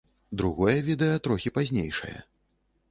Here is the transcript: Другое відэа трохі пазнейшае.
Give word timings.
Другое 0.41 0.73
відэа 0.87 1.21
трохі 1.29 1.55
пазнейшае. 1.59 2.17